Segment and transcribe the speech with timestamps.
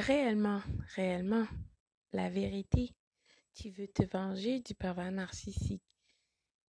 [0.00, 0.62] réellement,
[0.94, 1.46] réellement,
[2.12, 2.94] la vérité,
[3.54, 5.82] tu veux te venger du pervers narcissique.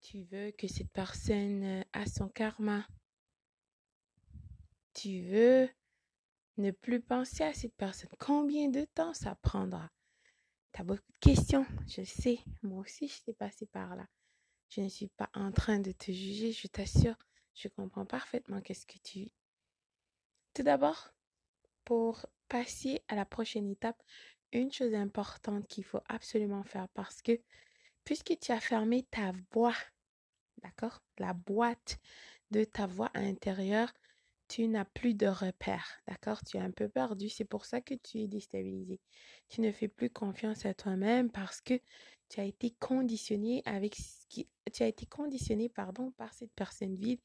[0.03, 2.87] Tu veux que cette personne euh, a son karma.
[4.93, 5.69] Tu veux
[6.59, 8.11] ne plus penser à cette personne.
[8.19, 9.91] Combien de temps ça prendra?
[10.73, 12.39] Tu as beaucoup de questions, je sais.
[12.63, 14.07] Moi aussi, je suis passée par là.
[14.69, 17.17] Je ne suis pas en train de te juger, je t'assure.
[17.55, 19.31] Je comprends parfaitement qu'est-ce que tu.
[20.53, 21.15] Tout d'abord,
[21.85, 24.01] pour passer à la prochaine étape,
[24.53, 27.41] une chose importante qu'il faut absolument faire parce que
[28.05, 29.75] puisque tu as fermé ta voix,
[30.63, 31.99] d'accord, la boîte
[32.53, 33.93] de ta voix à l'intérieur,
[34.47, 36.45] tu n'as plus de repères, d'accord?
[36.45, 39.01] Tu es un peu perdu, c'est pour ça que tu es déstabilisé.
[39.49, 41.81] Tu ne fais plus confiance à toi-même parce que
[42.29, 46.95] tu as été conditionné avec ce qui tu as été conditionné pardon par cette personne
[46.95, 47.21] vide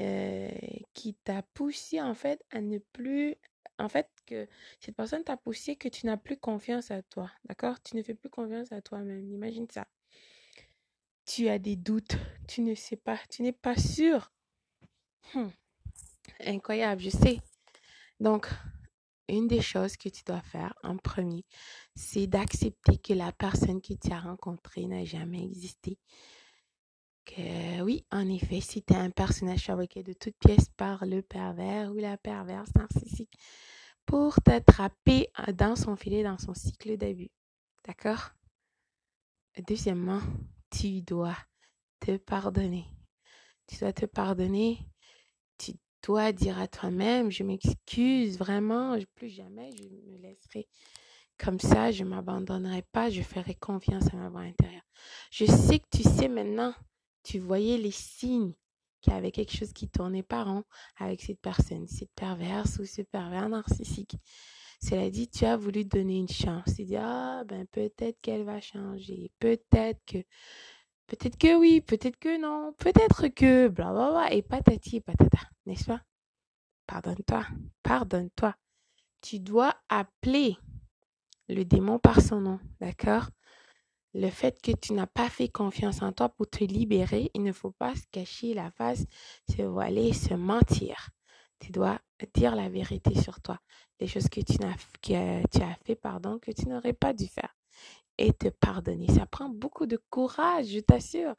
[0.00, 0.50] euh,
[0.94, 3.36] qui t'a poussé en fait à ne plus
[3.78, 4.10] en fait
[4.80, 7.82] cette personne t'a poussé que tu n'as plus confiance à toi, d'accord?
[7.82, 9.30] Tu ne fais plus confiance à toi-même.
[9.32, 9.86] Imagine ça.
[11.26, 12.16] Tu as des doutes,
[12.46, 14.32] tu ne sais pas, tu n'es pas sûr.
[15.34, 15.48] Hmm.
[16.40, 17.38] Incroyable, je sais.
[18.20, 18.48] Donc,
[19.28, 21.44] une des choses que tu dois faire en premier,
[21.94, 25.98] c'est d'accepter que la personne que tu as rencontrée n'a jamais existé.
[27.26, 31.96] Que oui, en effet, c'était un personnage fabriqué de toutes pièces par le pervers ou
[31.96, 33.38] la perverse narcissique
[34.08, 37.30] pour t'attraper dans son filet, dans son cycle d'abus.
[37.86, 38.30] D'accord?
[39.66, 40.22] Deuxièmement,
[40.70, 41.36] tu dois
[42.00, 42.86] te pardonner.
[43.66, 44.78] Tu dois te pardonner.
[45.58, 50.66] Tu dois dire à toi-même, je m'excuse vraiment, plus jamais je me laisserai
[51.36, 54.82] comme ça, je m'abandonnerai pas, je ferai confiance à ma voix intérieure.
[55.30, 56.74] Je sais que tu sais maintenant,
[57.22, 58.54] tu voyais les signes
[59.00, 60.64] qu'il y avait quelque chose qui tournait pas rond
[60.96, 64.16] avec cette personne, cette perverse ou ce pervers narcissique.
[64.82, 66.74] Cela dit, tu as voulu donner une chance.
[66.76, 70.18] Tu dis, ah, ben peut-être qu'elle va changer, peut-être que
[71.08, 76.02] Peut-être que oui, peut-être que non, peut-être que blablabla et patati et patata, n'est-ce pas?
[76.86, 77.46] Pardonne-toi,
[77.82, 78.54] pardonne-toi.
[79.22, 80.58] Tu dois appeler
[81.48, 83.30] le démon par son nom, d'accord?
[84.18, 87.52] Le fait que tu n'as pas fait confiance en toi pour te libérer, il ne
[87.52, 89.04] faut pas se cacher la face,
[89.48, 91.10] se voiler, se mentir.
[91.60, 92.00] Tu dois
[92.34, 93.60] dire la vérité sur toi,
[94.00, 94.60] les choses que tu,
[95.14, 97.54] as, fait, pardon, que tu n'aurais pas dû faire
[98.18, 99.06] et te pardonner.
[99.06, 101.36] Ça prend beaucoup de courage, je t'assure.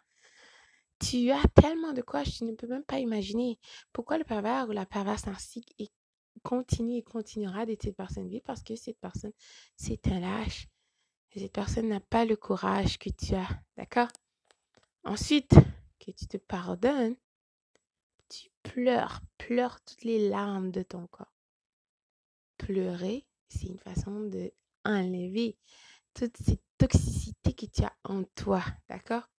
[0.99, 3.59] Tu as tellement de courage, tu ne peux même pas imaginer
[3.91, 5.65] pourquoi le pervers ou la perverse ainsi
[6.43, 9.33] continue et continuera d'être cette personne vie parce que cette personne,
[9.75, 10.69] c'est un lâche.
[11.33, 13.47] Cette personne n'a pas le courage que tu as.
[13.77, 14.09] D'accord?
[15.03, 15.53] Ensuite,
[15.99, 17.15] que tu te pardonnes,
[18.29, 21.33] tu pleures, pleures toutes les larmes de ton corps.
[22.57, 24.51] Pleurer, c'est une façon de
[24.85, 25.57] enlever
[26.13, 29.29] toute cette toxicité que tu as en toi, d'accord?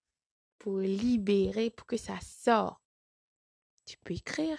[0.58, 2.80] Pour libérer, pour que ça sorte.
[3.84, 4.58] Tu peux écrire,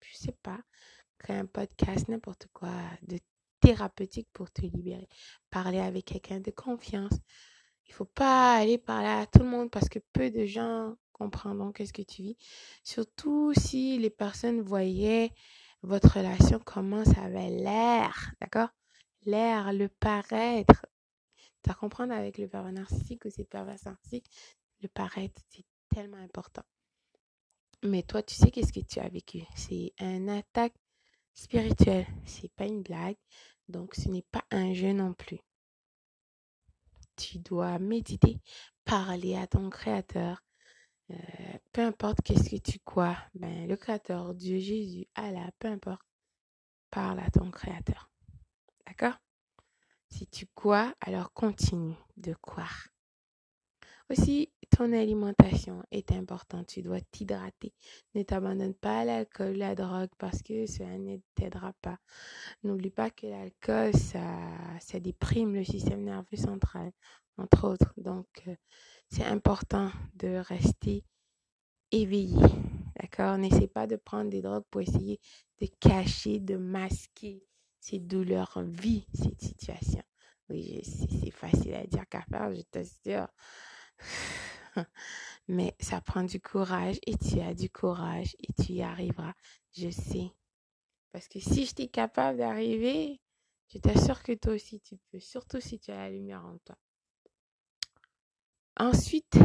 [0.00, 0.60] je sais pas,
[1.18, 3.18] créer un podcast, n'importe quoi, de
[3.60, 5.08] thérapeutique pour te libérer.
[5.50, 7.14] Parler avec quelqu'un de confiance.
[7.86, 11.72] Il faut pas aller parler à tout le monde parce que peu de gens comprendront
[11.72, 12.36] qu'est-ce que tu vis.
[12.84, 15.32] Surtout si les personnes voyaient
[15.82, 18.68] votre relation, comment ça avait l'air, d'accord?
[19.24, 20.86] L'air, le paraître,
[21.68, 24.26] à comprendre avec le pervers narcissique ou cette pervers narcissique,
[24.80, 25.64] le paraître, c'est
[25.94, 26.62] tellement important.
[27.82, 29.42] Mais toi, tu sais qu'est-ce que tu as vécu?
[29.54, 30.74] C'est un attaque
[31.38, 32.06] spirituelle.
[32.24, 33.16] C'est pas une blague.
[33.68, 35.38] Donc, ce n'est pas un jeu non plus.
[37.16, 38.40] Tu dois méditer,
[38.84, 40.42] parler à ton créateur.
[41.10, 41.14] Euh,
[41.72, 46.02] peu importe qu'est-ce que tu crois, ben, le créateur, Dieu, Jésus, Allah, peu importe,
[46.90, 48.10] parle à ton créateur.
[48.86, 49.18] D'accord?
[50.10, 52.88] Si tu crois, alors continue de croire.
[54.10, 56.68] Aussi, ton alimentation est importante.
[56.68, 57.74] Tu dois t'hydrater.
[58.14, 61.98] Ne t'abandonne pas à l'alcool, la drogue, parce que cela ne t'aidera pas.
[62.62, 64.22] N'oublie pas que l'alcool, ça,
[64.78, 66.92] ça déprime le système nerveux central,
[67.38, 67.92] entre autres.
[67.96, 68.54] Donc, euh,
[69.10, 71.04] c'est important de rester
[71.90, 72.46] éveillé.
[73.00, 73.36] D'accord?
[73.36, 75.18] N'essaie pas de prendre des drogues pour essayer
[75.60, 77.42] de cacher, de masquer
[77.80, 80.04] ces douleurs, vie cette situation.
[80.50, 83.26] Oui, c'est facile à dire qu'à faire, je t'assure.
[85.48, 89.34] Mais ça prend du courage et tu as du courage et tu y arriveras.
[89.76, 90.32] Je sais.
[91.12, 93.20] Parce que si je t'ai capable d'arriver,
[93.68, 96.76] je t'assure que toi aussi tu peux, surtout si tu as la lumière en toi.
[98.76, 99.38] Ensuite,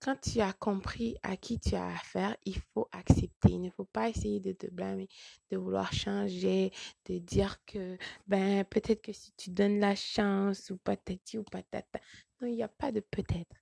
[0.00, 3.50] quand tu as compris à qui tu as affaire, il faut accepter.
[3.50, 5.08] Il ne faut pas essayer de te blâmer,
[5.50, 6.72] de vouloir changer,
[7.06, 12.00] de dire que, ben, peut-être que si tu donnes la chance ou patati ou patata.
[12.40, 13.56] Non, il n'y a pas de peut-être.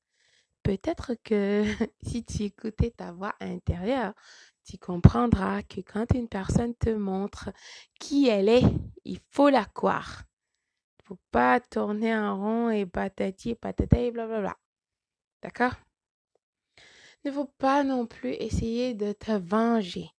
[0.66, 1.62] Peut-être que
[2.02, 4.14] si tu écoutais ta voix intérieure,
[4.64, 7.50] tu comprendras que quand une personne te montre
[8.00, 8.64] qui elle est,
[9.04, 10.24] il faut la croire.
[10.98, 14.56] Il ne faut pas tourner en rond et patati et patata et blablabla.
[15.40, 15.74] D'accord?
[17.24, 20.10] Ne faut pas non plus essayer de te venger.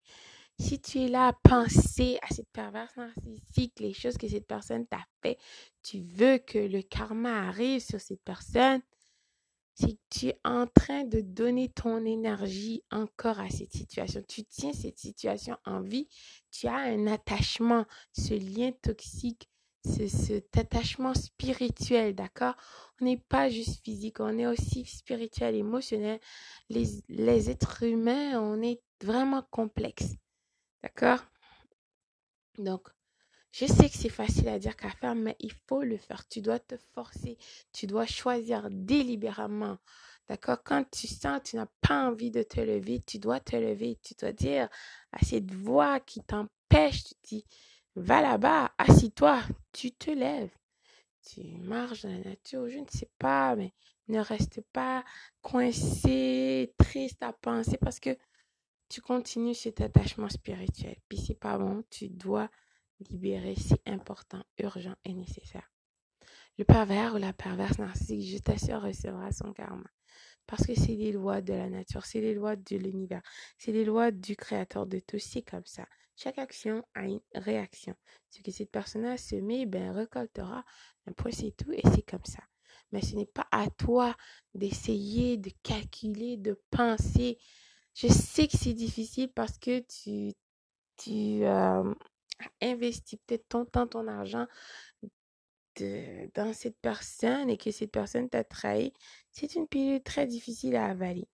[0.60, 4.87] Si tu es là à penser à cette perverse narcissique, les choses que cette personne
[4.87, 5.38] t'a fait,
[5.82, 8.81] tu veux que le karma arrive sur cette personne,
[9.78, 14.23] c'est que tu es en train de donner ton énergie encore à cette situation.
[14.26, 16.08] Tu tiens cette situation en vie,
[16.50, 19.49] tu as un attachement, ce lien toxique
[19.87, 22.55] ce, cet attachement spirituel, d'accord?
[23.00, 26.20] On n'est pas juste physique, on est aussi spirituel, émotionnel.
[26.69, 30.14] Les, les êtres humains, on est vraiment complexe,
[30.82, 31.25] d'accord?
[32.58, 32.88] Donc,
[33.58, 36.29] je sais que c'est facile à dire qu'à faire, mais il faut le faire.
[36.29, 37.38] Tu dois te forcer,
[37.73, 39.79] tu dois choisir délibérément.
[40.29, 40.58] D'accord?
[40.62, 43.99] Quand tu sens que tu n'as pas envie de te lever, tu dois te lever.
[44.03, 44.69] Tu dois dire
[45.11, 47.44] à cette voix qui t'empêche, tu dis,
[47.94, 49.41] Va là-bas, assis-toi,
[49.73, 50.55] tu te lèves.
[51.23, 53.73] Tu marches dans la nature, je ne sais pas, mais
[54.09, 55.02] ne reste pas
[55.41, 58.19] coincé, triste à penser parce que
[58.91, 60.97] tu continues cet attachement spirituel.
[61.09, 62.50] Puis c'est pas bon, tu dois
[63.10, 65.70] libérer, c'est important, urgent et nécessaire.
[66.58, 69.88] Le pervers ou la perverse narcissique, je t'assure, recevra son karma.
[70.46, 73.22] Parce que c'est les lois de la nature, c'est les lois de l'univers,
[73.58, 75.87] c'est les lois du créateur de tout, c'est comme ça.
[76.16, 77.94] Chaque action a une réaction.
[78.31, 80.64] Ce que cette personne a semé, ben, récoltera.
[81.06, 82.42] Un point, c'est tout et c'est comme ça.
[82.90, 84.16] Mais ce n'est pas à toi
[84.54, 87.38] d'essayer de calculer, de penser.
[87.94, 90.32] Je sais que c'est difficile parce que tu,
[90.96, 91.94] tu euh,
[92.38, 94.47] as investi peut-être ton temps, ton argent
[96.35, 98.93] dans cette personne et que cette personne t'a trahi.
[99.31, 101.29] C'est une pilule très difficile à avaler.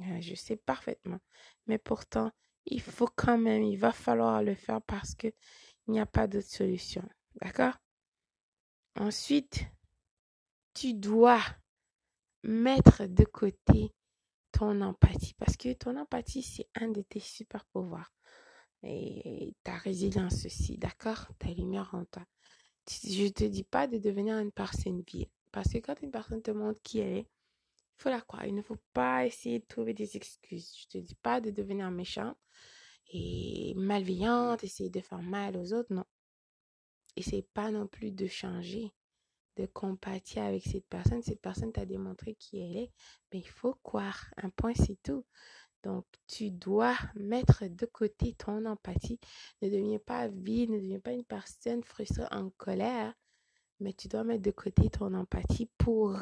[0.00, 1.18] Euh, je sais parfaitement.
[1.66, 2.30] Mais pourtant,
[2.66, 5.28] il faut quand même, il va falloir le faire parce que
[5.86, 7.06] il n'y a pas d'autre solution.
[7.40, 7.74] D'accord?
[8.96, 9.64] Ensuite,
[10.74, 11.40] tu dois
[12.42, 13.92] mettre de côté
[14.52, 18.12] ton empathie parce que ton empathie, c'est un de tes super pouvoirs.
[18.82, 21.26] Et ta résilience aussi, d'accord?
[21.38, 22.24] Ta lumière en toi.
[22.88, 26.42] Je ne te dis pas de devenir une personne vide parce que quand une personne
[26.42, 27.28] te montre qui elle est,
[28.00, 28.46] il faut la croire.
[28.46, 30.74] Il ne faut pas essayer de trouver des excuses.
[30.78, 32.34] Je te dis pas de devenir méchant
[33.12, 35.92] et malveillante, essayer de faire mal aux autres.
[35.92, 36.04] Non.
[37.16, 38.92] Essaye pas non plus de changer,
[39.56, 41.22] de compatir avec cette personne.
[41.22, 42.92] Cette personne t'a démontré qui elle est.
[43.32, 44.32] Mais il faut croire.
[44.36, 45.26] Un point, c'est tout.
[45.82, 49.18] Donc, tu dois mettre de côté ton empathie.
[49.62, 53.14] Ne deviens pas vide, ne deviens pas une personne frustrée, en colère
[53.80, 56.18] mais tu dois mettre de côté ton empathie pour,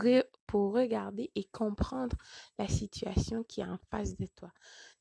[0.46, 2.16] pour regarder et comprendre
[2.58, 4.50] la situation qui est en face de toi.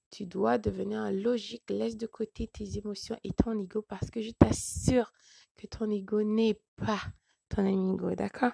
[0.09, 4.31] Tu dois devenir logique, laisse de côté tes émotions et ton ego parce que je
[4.31, 5.11] t'assure
[5.55, 7.01] que ton ego n'est pas
[7.49, 8.53] ton ego, d'accord?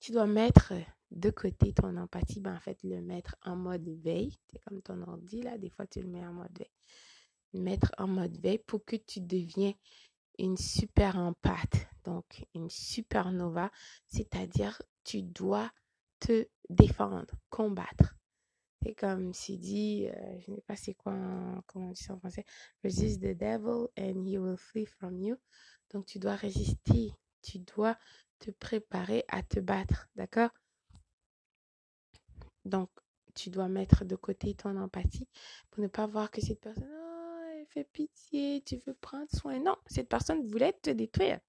[0.00, 0.74] Tu dois mettre
[1.10, 4.38] de côté ton empathie, ben en fait, le mettre en mode veille.
[4.50, 6.70] C'est comme ton ordi, là, des fois tu le mets en mode veille.
[7.52, 9.72] Mettre en mode veille pour que tu deviens
[10.38, 13.70] une super empathe, donc une supernova,
[14.06, 15.70] c'est-à-dire tu dois
[16.20, 18.16] te défendre, combattre.
[18.82, 21.14] C'est comme si dit, euh, je ne sais pas c'est quoi,
[21.66, 22.44] comment on dit ça en français,
[22.84, 25.36] resist the devil and he will flee from you.
[25.92, 27.96] Donc tu dois résister, tu dois
[28.38, 30.50] te préparer à te battre, d'accord?
[32.66, 32.90] Donc
[33.34, 35.28] tu dois mettre de côté ton empathie
[35.70, 37.06] pour ne pas voir que cette personne,
[37.68, 39.58] fais pitié, tu veux prendre soin.
[39.58, 41.40] Non, cette personne voulait te détruire.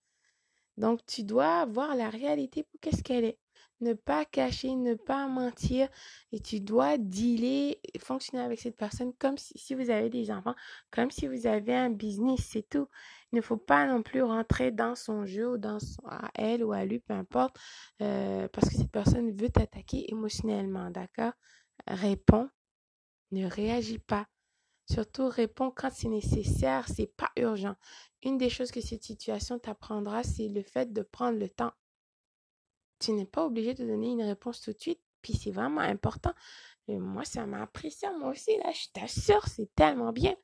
[0.78, 3.40] Donc, tu dois voir la réalité pour qu'est-ce qu'elle est.
[3.80, 5.88] Ne pas cacher, ne pas mentir.
[6.32, 10.56] Et tu dois dealer, fonctionner avec cette personne comme si, vous avez des enfants,
[10.92, 12.88] comme si vous avez un business, c'est tout.
[13.32, 16.64] Il ne faut pas non plus rentrer dans son jeu ou dans son, à elle
[16.64, 17.58] ou à lui, peu importe,
[18.02, 21.34] euh, parce que cette personne veut t'attaquer émotionnellement, d'accord?
[21.88, 22.50] Réponds,
[23.32, 24.28] ne réagis pas.
[24.90, 27.76] Surtout, réponds quand c'est nécessaire, c'est pas urgent.
[28.24, 31.74] Une des choses que cette situation t'apprendra, c'est le fait de prendre le temps.
[33.00, 36.34] Tu n'es pas obligé de donner une réponse tout de suite, puis c'est vraiment important.
[36.88, 40.36] Et moi, ça m'a appris ça, moi aussi, là, je t'assure, c'est tellement bien.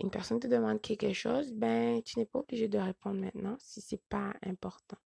[0.00, 3.80] Une personne te demande quelque chose, ben, tu n'es pas obligé de répondre maintenant si
[3.80, 4.98] c'est pas important.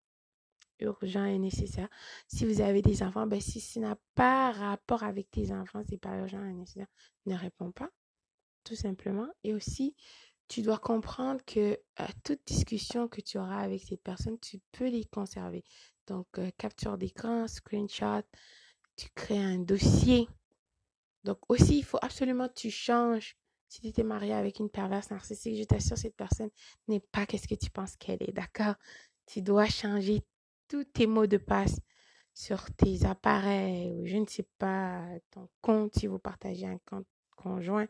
[0.80, 1.88] urgent et nécessaire.
[2.26, 5.98] Si vous avez des enfants, ben, si ça n'a pas rapport avec tes enfants, c'est
[6.00, 6.88] pas urgent et nécessaire,
[7.26, 7.88] ne réponds pas,
[8.64, 9.28] tout simplement.
[9.44, 9.94] Et aussi,
[10.48, 14.88] tu dois comprendre que euh, toute discussion que tu auras avec cette personne, tu peux
[14.88, 15.64] les conserver.
[16.06, 18.22] Donc, euh, capture d'écran, screenshot,
[18.96, 20.28] tu crées un dossier.
[21.24, 23.36] Donc, aussi, il faut absolument que tu changes.
[23.68, 26.50] Si tu étais marié avec une perverse narcissique, je t'assure, cette personne
[26.88, 28.74] n'est pas qu'est-ce que tu penses qu'elle est, d'accord?
[29.26, 30.22] Tu dois changer
[30.68, 31.78] tous tes mots de passe
[32.34, 37.06] sur tes appareils ou je ne sais pas, ton compte, si vous partagez un compte
[37.36, 37.88] conjoint.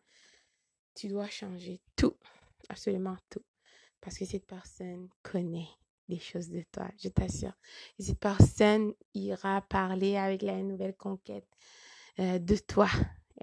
[0.94, 2.16] Tu dois changer tout,
[2.68, 3.44] absolument tout.
[4.00, 5.68] Parce que cette personne connaît
[6.12, 7.52] des choses de toi, je t'assure.
[7.98, 11.48] Et cette personne ira parler avec la nouvelle conquête
[12.18, 12.88] euh, de toi.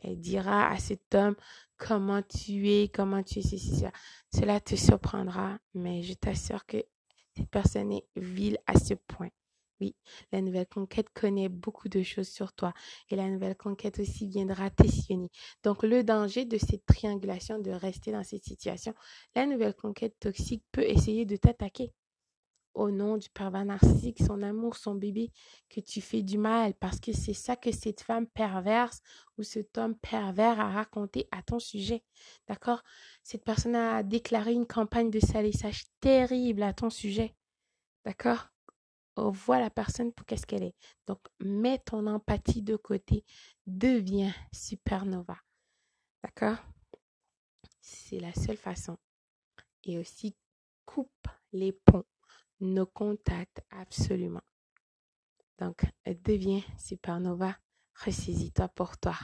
[0.04, 1.36] Elle dira à cet homme
[1.78, 3.92] comment tu es, comment tu es ceci, cela.
[4.34, 6.78] Cela te surprendra, mais je t'assure que
[7.36, 9.30] cette personne est vile à ce point.
[9.82, 9.96] Oui,
[10.34, 12.74] la nouvelle conquête connaît beaucoup de choses sur toi
[13.10, 15.30] et la nouvelle conquête aussi viendra t'essionner.
[15.64, 18.94] Donc, le danger de cette triangulation, de rester dans cette situation,
[19.36, 21.94] la nouvelle conquête toxique peut essayer de t'attaquer
[22.80, 25.32] au nom du pervers narcissique, son amour, son bébé,
[25.70, 29.02] que tu fais du mal parce que c'est ça que cette femme perverse
[29.38, 32.04] ou cet homme pervers a raconté à ton sujet.
[32.48, 32.82] D'accord?
[33.22, 37.36] Cette personne a déclaré une campagne de salissage terrible à ton sujet.
[38.06, 38.48] D'accord?
[39.18, 40.76] Vois la personne pour qu'est-ce qu'elle est.
[41.06, 43.26] Donc, mets ton empathie de côté.
[43.68, 45.38] Deviens supernova.
[46.24, 46.58] D'accord?
[47.82, 48.98] C'est la seule façon.
[49.84, 50.38] Et aussi,
[50.86, 52.06] coupe les ponts
[52.60, 54.42] nos contacts absolument.
[55.60, 57.58] Donc, deviens supernova,
[57.94, 59.16] ressaisis-toi pour toi.